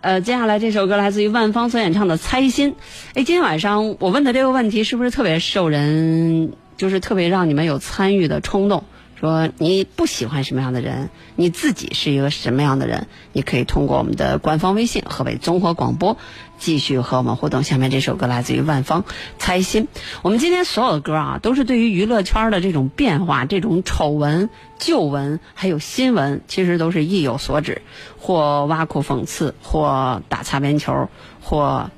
[0.00, 2.72] 呃，接下来这首歌来自于万芳所演唱的《猜心》。
[3.10, 8.82] 哎，今天晚上我问的这个问题是不是特别受人，就是特别让你们有参与的冲动？
[9.20, 13.06] 说你不喜欢什么样的人，你自己是一个什么样的人？
[13.32, 16.16] 你可以通过我们的官方微信“河北综合广播”
[16.58, 17.62] 继续和我们互动。
[17.62, 19.02] 下面这首歌来自于万芳，
[19.38, 19.84] 《猜心》。
[20.22, 27.82] 我们今天所有的歌啊，都是对于娱乐圈的这种变化、这种丑闻、旧闻还有新闻，其实都是意有所指，
[28.18, 31.08] 或挖苦讽刺，或打擦边球，
[31.40, 31.90] 或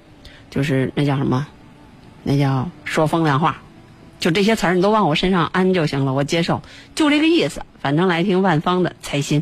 [0.51, 1.47] 就是那叫什么？
[2.23, 3.63] 那叫说风凉话。
[4.19, 6.61] 就这些词儿，你都往我身上安就行了，我接受，
[6.95, 7.63] 就这个意思。
[7.81, 9.41] 反正来听万芳的《猜心》。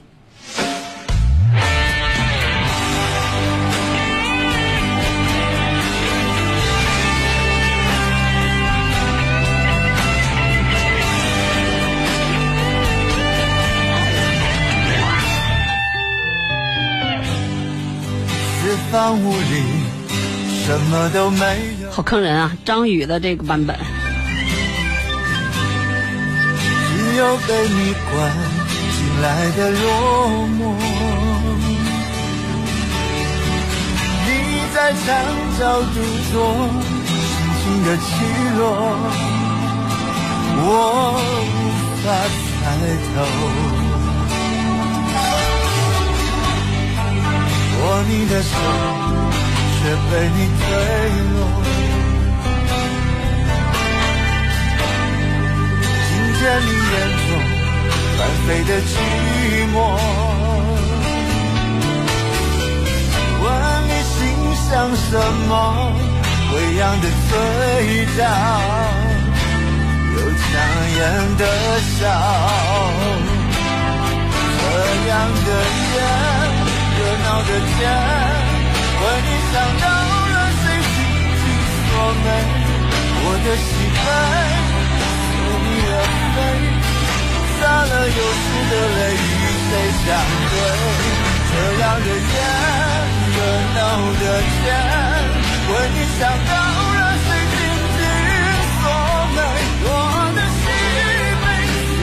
[20.88, 21.44] 么都没
[21.82, 21.90] 有。
[21.90, 22.52] 好坑人啊！
[22.64, 23.76] 张宇的这个版本。
[26.58, 28.32] 只有被你关
[28.94, 29.82] 进来的落
[30.58, 30.60] 寞。
[34.24, 34.28] 你
[34.74, 35.04] 在墙
[35.58, 35.94] 角独
[36.32, 36.34] 坐，
[37.06, 37.10] 心
[37.58, 38.02] 情的起
[38.56, 38.60] 落，
[40.60, 40.64] 我
[41.44, 41.56] 无
[42.02, 42.06] 法
[42.54, 42.56] 猜
[43.14, 43.16] 透。
[47.80, 48.52] 握你的手，
[49.88, 49.96] 却被
[50.28, 50.62] 你推
[51.32, 51.36] 落。
[56.04, 57.28] 听见你眼中
[58.18, 58.92] 翻飞的寂
[59.72, 59.76] 寞，
[63.40, 63.46] 问
[63.88, 64.16] 你心
[64.68, 65.10] 想什
[65.48, 65.50] 么？
[66.52, 67.32] 微扬的嘴
[68.18, 68.20] 角，
[70.12, 70.46] 有强
[70.98, 71.00] 颜
[71.38, 71.42] 的
[71.80, 72.00] 笑，
[74.60, 74.62] 这
[75.08, 75.12] 样
[75.46, 75.48] 的
[75.94, 75.96] 夜。
[76.98, 77.80] 热闹的天，
[79.00, 80.98] 为你想到了谁紧
[81.38, 81.44] 紧
[81.86, 81.90] 锁
[82.24, 82.26] 眉，
[83.22, 84.06] 我的心扉
[85.22, 85.30] 随
[85.64, 85.96] 你而
[86.34, 86.36] 飞，
[87.58, 89.70] 洒了又湿的泪与谁
[90.02, 90.06] 相
[90.50, 90.54] 对？
[91.50, 92.36] 这样的夜，
[93.34, 93.38] 热
[93.76, 93.78] 闹
[94.18, 94.66] 的天，
[95.68, 96.52] 为你想到
[96.98, 97.56] 了谁紧
[97.94, 98.00] 紧
[98.78, 98.82] 锁
[99.36, 99.38] 眉，
[99.84, 99.86] 我
[100.34, 100.60] 的心
[101.38, 101.44] 扉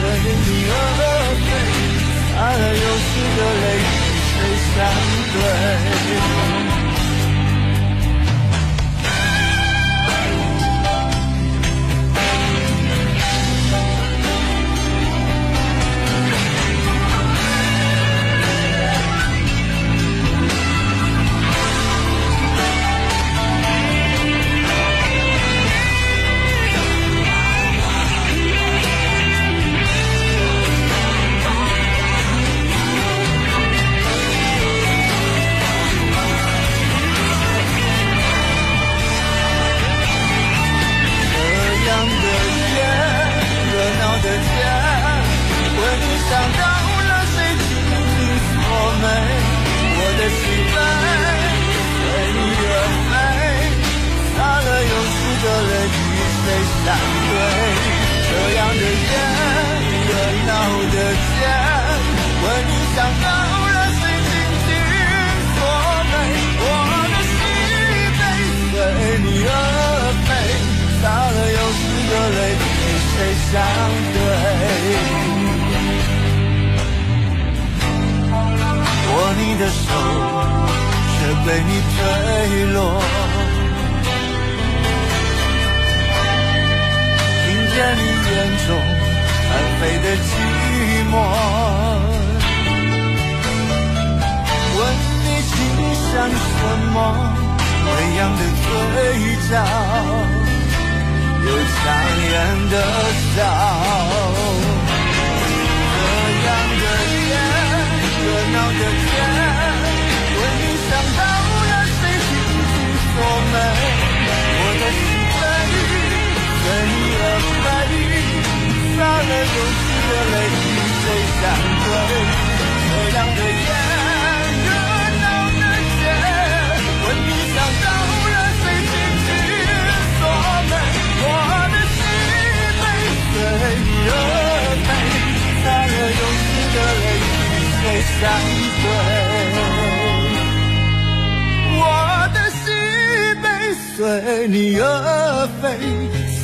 [0.32, 0.74] 你而
[1.44, 1.48] 飞，
[2.32, 4.36] 洒了又湿的泪与谁。
[4.76, 4.78] 相
[5.32, 6.75] 对。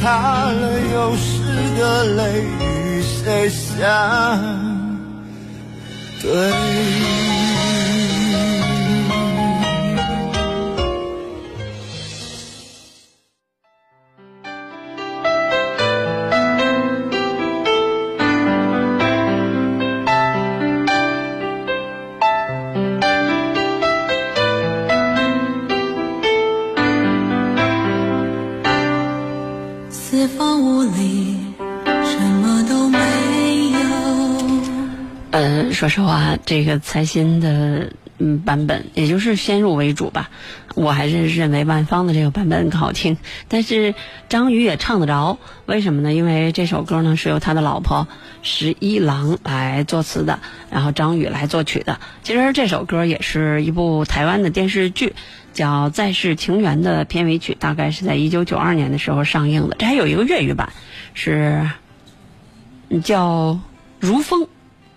[0.02, 1.44] 擦了又湿
[1.78, 3.78] 的泪与谁相
[6.20, 7.01] 对？
[35.82, 40.30] 说实话，这个财新的嗯版本，也就是先入为主吧，
[40.76, 43.16] 我还是认为万芳的这个版本更好听。
[43.48, 43.96] 但是
[44.28, 46.14] 张宇也唱得着，为什么呢？
[46.14, 48.06] 因为这首歌呢是由他的老婆
[48.42, 50.38] 十一郎来作词的，
[50.70, 51.98] 然后张宇来作曲的。
[52.22, 55.14] 其实这首歌也是一部台湾的电视剧。
[55.52, 59.76] 叫《再世情缘》的片尾曲，大概是在一九九二年的时候上映的。
[59.80, 60.72] 这还有一个粤语版，
[61.12, 61.68] 是
[63.02, 63.54] 叫
[64.00, 64.44] 《如风》，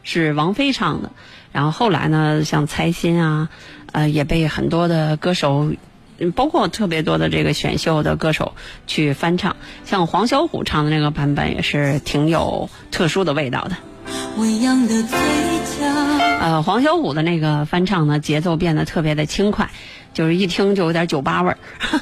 [0.06, 1.12] 是王菲唱的。
[1.52, 3.50] 然后后来呢，像猜心啊，
[3.92, 5.74] 呃，也被很多的歌手，
[6.36, 8.54] 包括特别多的这个选秀的歌手
[8.88, 9.58] 去翻唱。
[9.84, 13.76] 像黄小琥唱的那个版本也是挺有特殊的味道的。
[14.38, 15.18] 未央的嘴
[15.80, 15.86] 角，
[16.42, 19.70] 呃，黄小琥的那个翻唱呢，节奏变得特别的轻快，
[20.14, 21.58] 就是一听就有点酒吧味儿。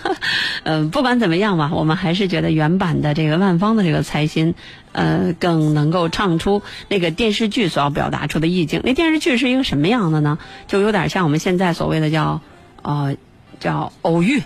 [0.63, 4.55] 呃，不管怎么样吧，我们还是觉得原版的这个万芳的这个蔡欣，
[4.93, 8.81] 呃，更能够唱出那个电视剧所要表达出的意境。
[8.83, 10.39] 那电视剧是一个什么样的呢？
[10.67, 12.41] 就有点像我们现在所谓的叫
[12.81, 13.15] 呃
[13.59, 14.41] 叫偶遇，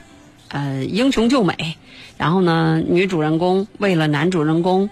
[0.50, 1.78] 呃英雄救美。
[2.18, 4.90] 然后呢，女主人公为了男主人公，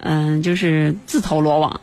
[0.00, 1.80] 嗯、就是自投罗网。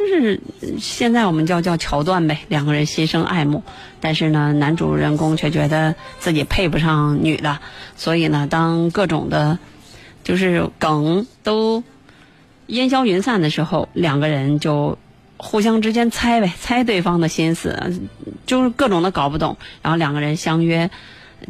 [0.00, 0.40] 就是
[0.78, 3.62] 现在我们叫叫桥段呗，两个人心生爱慕，
[4.00, 7.58] 但是呢，男主人公却觉得自己配不上女的，
[7.96, 9.58] 所以呢，当各种的，
[10.24, 11.84] 就是梗都
[12.66, 14.98] 烟消云散的时候，两个人就
[15.36, 17.78] 互相之间猜呗，猜对方的心思，
[18.46, 20.90] 就是各种的搞不懂，然后两个人相约。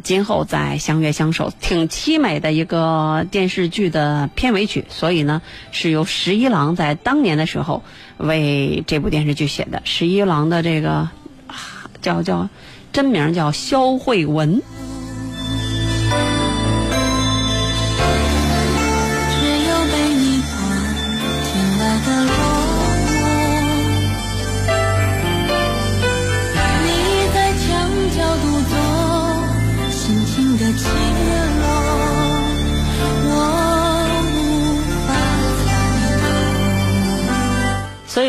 [0.03, 7.83] 今后再相约相守，挺凄美的一个电视剧的片尾曲，所以呢，是由十一郎在当年的时候
[8.17, 9.81] 为这部电视剧写的。
[9.85, 11.09] 十一郎的这个
[11.47, 12.49] 啊叫叫
[12.91, 14.61] 真名叫肖慧文，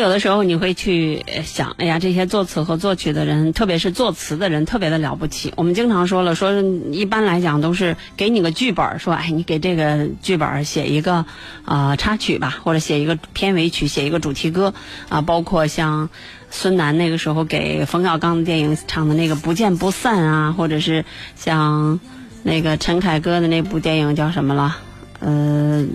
[0.03, 5.53] 有的时候你会去想，哎呀，这些作词和作曲的人，特别是作词的人，特别的了不起。
[5.55, 6.51] 我们经常说了，说
[6.91, 11.25] 一般来讲都是给你个剧本，说，哎，你给这个剧本写一个
[11.63, 14.73] 啊、插曲吧，或者写一个片尾曲，写一个主题歌
[15.07, 16.09] 啊、包括像
[16.51, 21.05] 孙楠那个时候给冯小刚的电影唱的那个《不见不散》啊，或者是
[21.37, 22.01] 像
[22.43, 24.75] 那个陈凯歌的那部电影叫什么了？
[25.21, 25.85] 呃，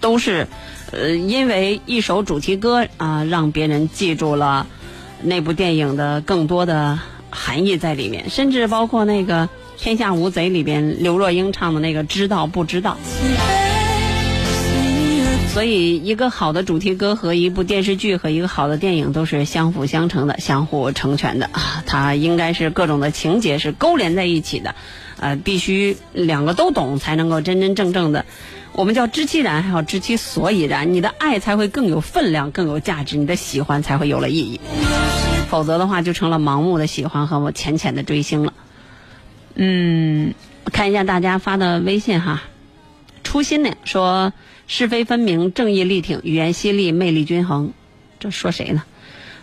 [0.00, 0.46] 都是
[0.90, 4.66] 呃因为一首主题歌啊、让别人记住了
[5.22, 6.98] 那部电影的更多的
[7.30, 12.96] 含义在里面，甚至包括那个《天下无贼》里边刘若英唱的那个“知道不知道”。
[15.52, 21.82] 所以，一个好的主题歌和一部电视剧和一个好的电影都是相辅相成的、相互成全的啊。
[21.84, 24.76] 它应该是各种的情节是勾连在一起的，
[25.18, 28.24] 呃，必须两个都懂才能够真真正正的，
[28.72, 30.94] 我们叫知其然，还要知其所以然。
[30.94, 34.60] 你的爱才会更有分量、更有价值，你的喜欢才会有了意义。
[35.48, 38.52] 否则的话，就成了盲目的喜欢和我浅浅的追星了。
[39.54, 40.34] 嗯，
[40.66, 42.42] 看一下大家发的微信哈。
[43.24, 44.32] 初心呢说
[44.66, 47.72] 是非分明、正义力挺、语言犀利、魅力均衡，
[48.20, 48.84] 这说谁呢？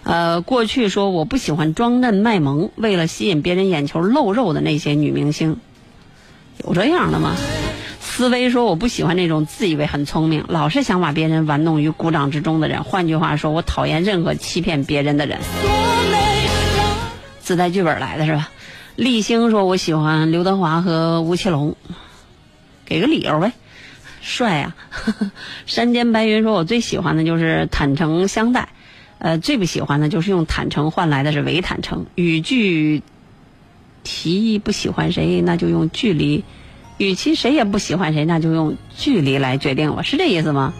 [0.03, 5.57] 呃，过去说我不喜欢装嫩卖萌，为了吸引别人眼球露肉的那些女明星，
[6.63, 7.35] 有这样的吗？
[8.15, 12.81] 思维说我不喜欢那种自以为很聪明，老是想把别人玩弄于股掌之中的人。
[12.85, 15.37] 换句话说，我讨厌任何欺骗别人的人。
[17.41, 18.49] 自带剧本来的是吧？
[18.95, 21.75] 立星说我喜欢刘德华和吴奇隆，
[22.85, 23.51] 给个理由呗。
[24.21, 24.75] 帅啊！
[25.67, 28.69] 山间白云说我最喜欢的就是坦诚相待，
[29.17, 32.05] 呃，最不喜欢的就是用坦诚换来的是伪坦诚。
[32.15, 33.03] 语句
[34.05, 36.45] 提议不喜欢谁，那就用距离；
[36.97, 39.95] 与其谁也不喜欢谁，那就用距离来决定。
[39.95, 40.73] 我是这意思吗？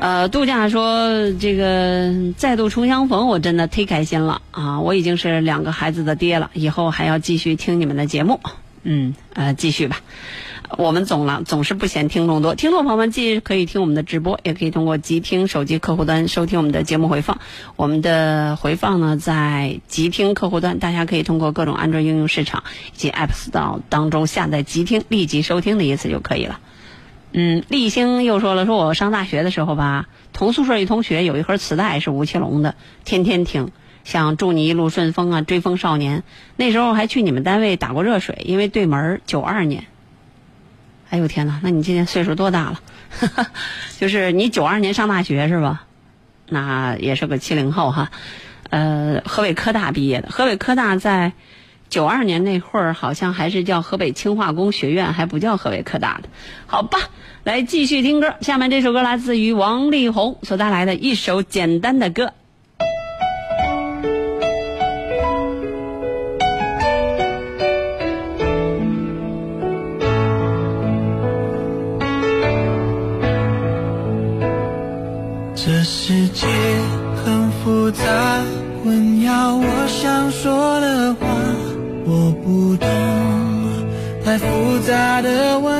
[0.00, 4.80] 呃，度假说这个再度重相逢，我真的忒开心了啊！
[4.80, 8.40] 我已经是两个孩子的爹了，以后还要继续听你们的节目。
[8.84, 10.00] 嗯，呃，继续吧。
[10.76, 17.40] 我们总了总是不嫌听众多，听众朋友们既可以听我们的直播，也可以通过极听手机客户端收听我们的节目回放。
[17.76, 22.64] 我们的回放呢，在极听客户端，大家可以通过各种安卓应用市场
[22.94, 26.60] 以及 App Store 当中下载极听，立即收听的意思就可以了。
[27.32, 33.70] 嗯，立星又说了，说我上大学的时候吧，同宿舍一同学有一盒磁带是吴奇隆的，天天听，
[34.04, 36.18] 像《祝你一路顺风》啊，《追风少年》。
[36.56, 39.86] 那时候还去你们单位打过热水，因为对门九二年。
[41.10, 42.80] 哎呦天哪，那你今年岁数多大了？
[43.98, 45.84] 就是你九二年上大学是吧？
[46.48, 48.10] 那也是个七零后哈。
[48.70, 51.32] 呃，河北科大毕业的，河北科大在
[51.88, 56.28] 九二年那会儿好像还是叫河北轻化工学院，还不叫河北科大的。
[56.66, 56.98] 好吧，
[57.44, 62.34] 来继续听歌，下面这首歌来自于王力宏所带来的一首简单的歌。
[77.88, 78.04] 复杂，
[78.84, 81.26] 混淆我想说的话，
[82.04, 82.86] 我不懂
[84.22, 85.77] 太复杂的问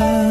[0.00, 0.29] 深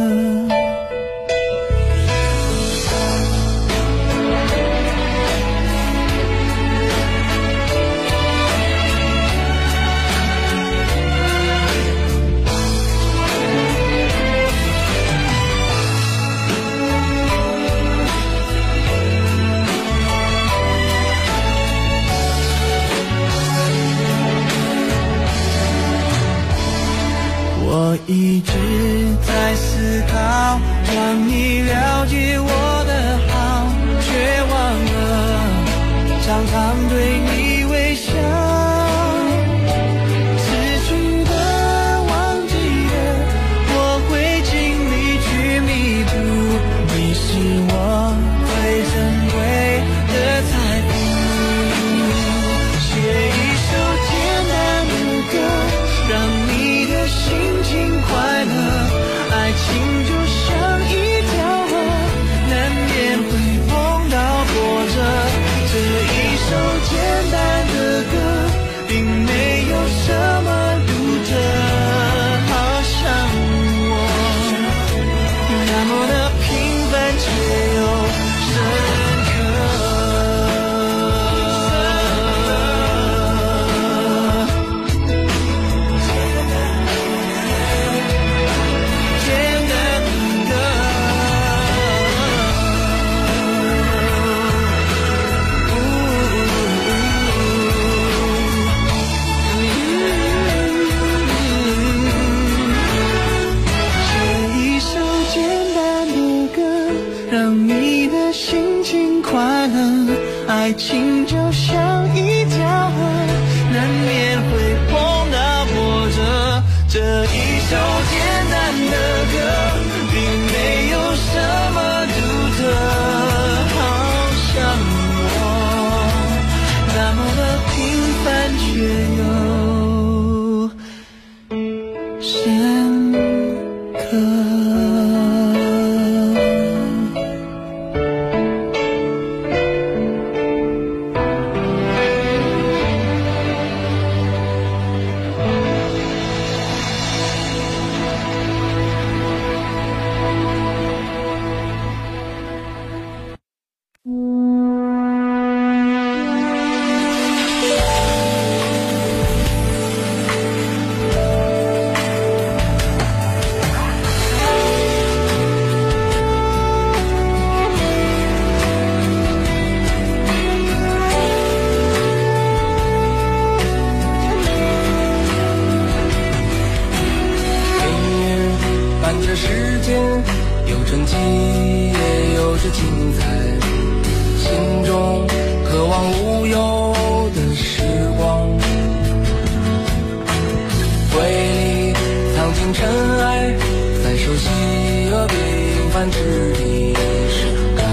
[195.99, 196.17] 平凡之
[196.53, 196.93] 地
[197.27, 197.83] 盛开。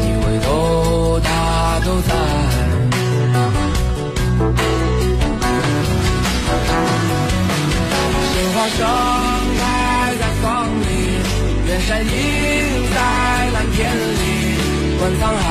[0.00, 1.28] 一回头，它
[1.84, 2.08] 都在。
[8.32, 8.80] 鲜花盛
[9.58, 9.60] 开
[10.18, 10.44] 在风
[10.80, 10.84] 里，
[11.68, 12.08] 远山映
[12.94, 12.96] 在
[13.52, 14.22] 蓝天里，
[14.98, 15.46] 观沧海，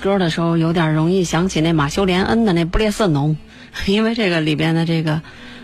[0.00, 3.36] 歌的时候，有点容易想起那马修·连恩的那《布列瑟农》，
[3.90, 5.20] 因为这个里边的这个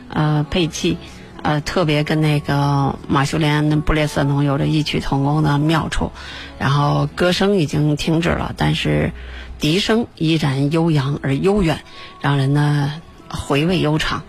[0.08, 0.98] 呃配器，
[1.42, 6.10] 呃特别跟那个马修·连恩的《布列瑟农》有着异曲同工的妙处。
[6.58, 9.12] 然后歌声已经停止了，但是
[9.58, 11.80] 笛声依然悠扬而悠远，
[12.20, 12.92] 让人呢
[13.28, 14.22] 回味悠长。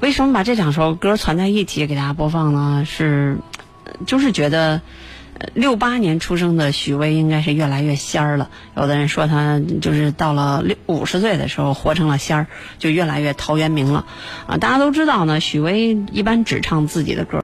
[0.00, 2.84] 为什么把这两首歌攒在一起给大家播放呢？
[2.86, 3.38] 是，
[4.06, 4.80] 就是觉得。
[5.52, 8.50] 六八年出生的许巍应该是越来越仙儿了。
[8.76, 12.46] 有的人说他就是到了六五十岁的时候活成了仙儿，
[12.78, 14.06] 就越来越陶渊明了。
[14.46, 17.42] 啊，大家都知道呢，许巍一般只唱自己的歌。